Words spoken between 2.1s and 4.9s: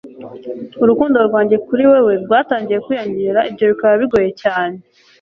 rwatangiye kwiyongera, ibyo bikaba bigoye cyane